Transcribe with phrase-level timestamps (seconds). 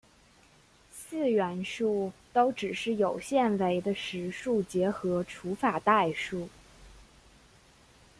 [0.91, 6.49] 四元数都只是有限维的实数结合除法代数。